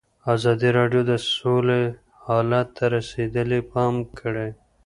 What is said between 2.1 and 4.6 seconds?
حالت ته رسېدلي پام کړی.